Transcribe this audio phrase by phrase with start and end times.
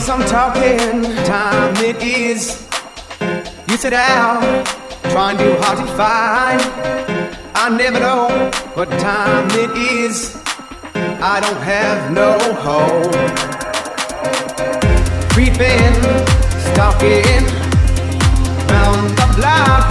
[0.00, 2.66] some talking time it is.
[3.68, 4.42] You sit down,
[5.10, 6.60] trying too hard to find.
[7.54, 8.28] I never know
[8.74, 10.36] what time it is.
[10.94, 13.12] I don't have no hope.
[15.32, 15.94] Creeping,
[16.72, 17.44] stalking,
[18.68, 19.85] round the block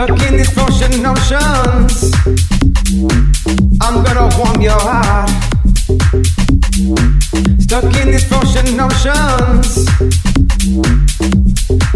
[0.00, 2.10] Stuck in these ocean oceans.
[3.82, 5.28] I'm gonna warm your heart.
[7.60, 9.86] Stuck in these ocean oceans.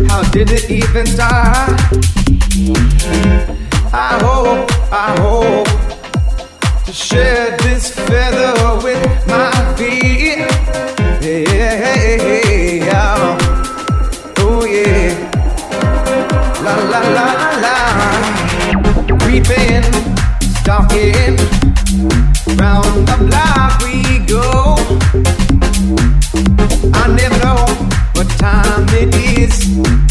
[0.06, 1.80] How did it even start?
[3.90, 5.66] I hope, I hope
[6.84, 10.44] to share this feather with my feet.
[11.24, 13.38] Yeah,
[14.40, 15.30] oh yeah.
[16.62, 17.24] La la la
[17.62, 17.83] la.
[19.46, 19.82] Creeping,
[20.60, 21.36] stalking,
[22.56, 24.76] round the block we go.
[26.94, 27.66] I never know
[28.14, 30.03] what time it is.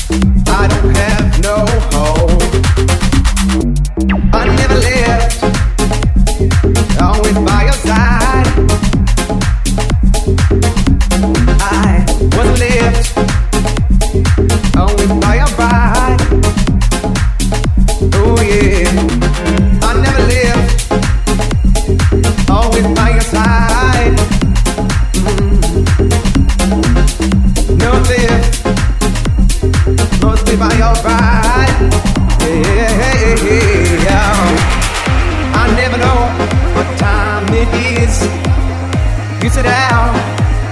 [37.93, 40.15] You sit down,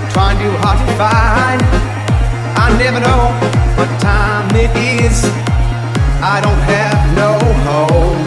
[0.10, 1.62] trying too hard to find.
[2.58, 3.30] I never know
[3.78, 5.24] what time it is.
[6.24, 7.38] I don't have no
[7.68, 8.18] hope.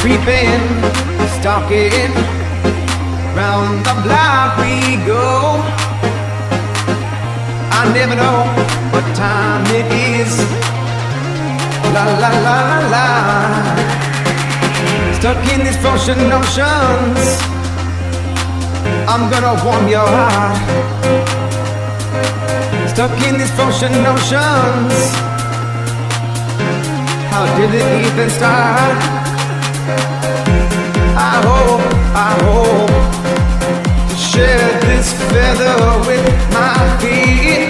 [0.00, 0.64] Creeping,
[1.36, 2.12] stalking,
[3.36, 5.60] round the block we go.
[7.70, 8.48] I never know
[8.92, 10.32] what time it is.
[11.92, 13.97] La la la la la.
[15.18, 17.42] Stuck in these ocean oceans.
[19.08, 20.56] I'm gonna warm your heart.
[22.88, 24.94] Stuck in these ocean oceans.
[27.32, 28.98] How did it even start?
[31.18, 31.82] I hope,
[32.14, 32.90] I hope
[34.10, 37.67] to share this feather with my feet.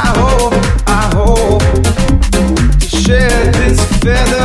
[0.00, 0.54] I hope,
[0.86, 1.66] I hope
[2.34, 4.37] to share this feather